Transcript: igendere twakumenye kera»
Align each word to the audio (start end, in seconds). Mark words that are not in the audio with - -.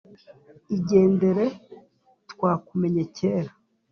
igendere 0.75 1.45
twakumenye 2.31 3.03
kera» 3.17 3.51